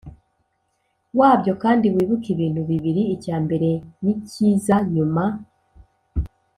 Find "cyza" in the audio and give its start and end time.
4.29-4.75